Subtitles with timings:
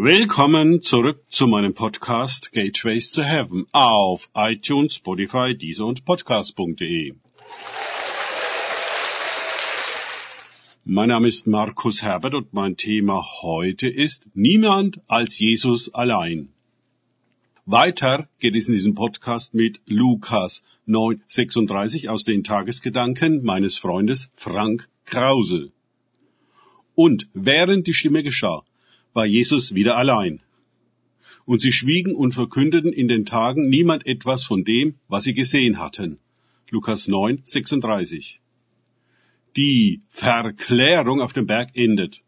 [0.00, 7.14] Willkommen zurück zu meinem Podcast Gateways to Heaven auf iTunes, Spotify, Deezer und Podcast.de.
[10.84, 16.50] Mein Name ist Markus Herbert und mein Thema heute ist Niemand als Jesus allein.
[17.66, 24.88] Weiter geht es in diesem Podcast mit Lukas 9,36 aus den Tagesgedanken meines Freundes Frank
[25.06, 25.72] Krause.
[26.94, 28.62] Und während die Stimme geschah,
[29.12, 30.40] war Jesus wieder allein.
[31.44, 35.78] Und sie schwiegen und verkündeten in den Tagen niemand etwas von dem, was sie gesehen
[35.78, 36.18] hatten.
[36.70, 38.40] Lukas 9, 36.
[39.56, 42.22] Die Verklärung auf dem Berg endet.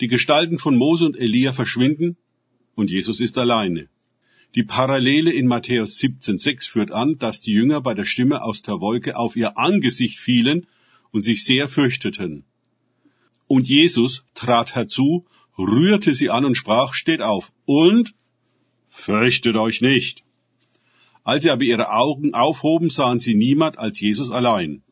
[0.00, 2.16] Die Gestalten von Mose und Elia verschwinden
[2.74, 3.88] und Jesus ist alleine.
[4.54, 8.80] Die Parallele in Matthäus 17,6 führt an, dass die Jünger bei der Stimme aus der
[8.80, 10.66] Wolke auf ihr Angesicht fielen
[11.10, 12.44] und sich sehr fürchteten.
[13.46, 15.24] Und Jesus trat herzu
[15.58, 18.14] rührte sie an und sprach, steht auf und
[18.88, 20.22] fürchtet euch nicht.
[21.24, 24.82] Als sie aber ihre Augen aufhoben, sahen sie niemand als Jesus allein.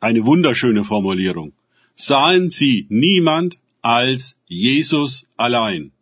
[0.00, 1.52] Eine wunderschöne Formulierung.
[1.94, 5.92] Sahen sie niemand als Jesus allein.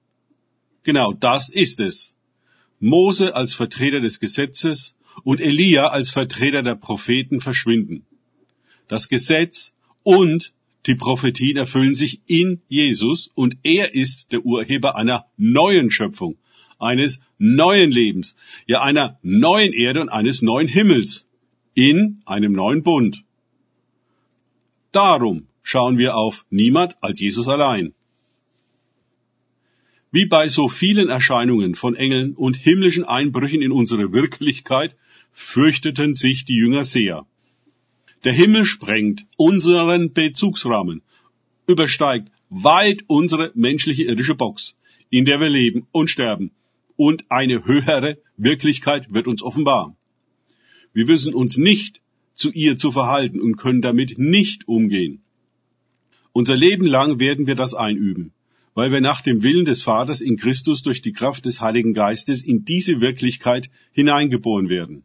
[0.82, 2.14] Genau das ist es.
[2.80, 8.04] Mose als Vertreter des Gesetzes und Elia als Vertreter der Propheten verschwinden.
[8.88, 10.52] Das Gesetz und
[10.86, 16.36] die Prophetien erfüllen sich in Jesus und er ist der Urheber einer neuen Schöpfung,
[16.78, 21.28] eines neuen Lebens, ja einer neuen Erde und eines neuen Himmels
[21.75, 23.25] in einem neuen Bund.
[24.91, 27.94] Darum schauen wir auf niemand als Jesus allein.
[30.10, 34.94] Wie bei so vielen Erscheinungen von Engeln und himmlischen Einbrüchen in unsere Wirklichkeit
[35.33, 37.27] fürchteten sich die Jünger sehr.
[38.25, 41.03] Der Himmel sprengt unseren Bezugsrahmen,
[41.67, 44.77] übersteigt weit unsere menschliche irdische Box,
[45.11, 46.53] in der wir leben und sterben,
[46.97, 49.97] und eine höhere Wirklichkeit wird uns offenbar.
[50.93, 52.00] Wir wissen uns nicht
[52.34, 55.22] zu ihr zu verhalten und können damit nicht umgehen.
[56.32, 58.32] Unser Leben lang werden wir das einüben,
[58.75, 62.44] weil wir nach dem Willen des Vaters in Christus durch die Kraft des Heiligen Geistes
[62.44, 65.03] in diese Wirklichkeit hineingeboren werden.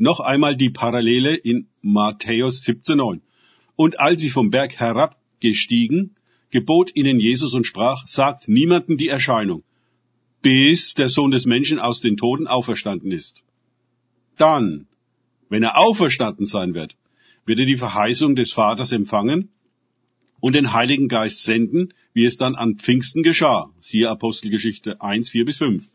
[0.00, 3.20] Noch einmal die Parallele in Matthäus 17,9.
[3.76, 6.14] Und als sie vom Berg herabgestiegen,
[6.50, 9.62] gebot ihnen Jesus und sprach, sagt niemanden die Erscheinung,
[10.40, 13.42] bis der Sohn des Menschen aus den Toten auferstanden ist.
[14.38, 14.86] Dann,
[15.50, 16.96] wenn er auferstanden sein wird,
[17.44, 19.50] wird er die Verheißung des Vaters empfangen
[20.40, 23.70] und den Heiligen Geist senden, wie es dann an Pfingsten geschah.
[23.80, 25.86] Siehe Apostelgeschichte 1, 4 bis 5.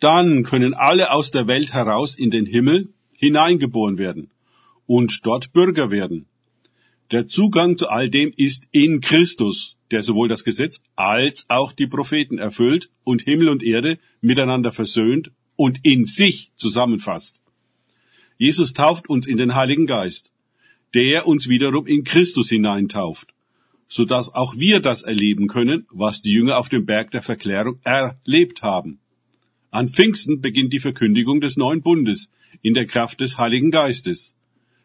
[0.00, 2.88] Dann können alle aus der Welt heraus in den Himmel
[3.18, 4.30] hineingeboren werden
[4.86, 6.26] und dort Bürger werden.
[7.10, 11.86] Der Zugang zu all dem ist in Christus, der sowohl das Gesetz als auch die
[11.86, 17.40] Propheten erfüllt und Himmel und Erde miteinander versöhnt und in sich zusammenfasst.
[18.36, 20.32] Jesus tauft uns in den Heiligen Geist,
[20.94, 23.34] der uns wiederum in Christus hineintauft,
[23.88, 27.80] so dass auch wir das erleben können, was die Jünger auf dem Berg der Verklärung
[27.82, 29.00] erlebt haben.
[29.70, 32.30] An Pfingsten beginnt die Verkündigung des neuen Bundes
[32.62, 34.34] in der Kraft des Heiligen Geistes.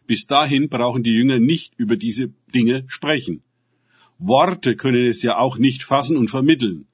[0.08, 3.42] Bis dahin brauchen die Jünger nicht über diese Dinge sprechen.
[4.20, 6.86] Worte können es ja auch nicht fassen und vermitteln.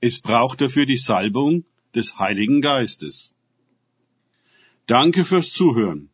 [0.00, 1.64] Es braucht dafür die Salbung
[1.94, 3.32] des Heiligen Geistes.
[4.86, 6.08] Danke fürs Zuhören.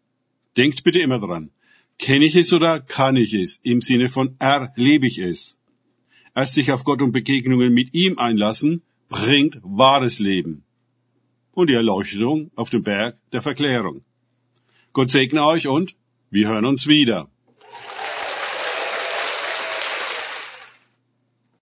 [0.57, 1.51] Denkt bitte immer dran.
[1.99, 3.61] Kenne ich es oder kann ich es?
[3.63, 5.57] Im Sinne von erlebe ich es.
[6.35, 10.65] Erst sich auf Gott und Begegnungen mit ihm einlassen, bringt wahres Leben
[11.53, 14.03] und die Erleuchtung auf dem Berg der Verklärung.
[14.93, 15.97] Gott segne euch und
[16.31, 17.31] wir hören uns wieder.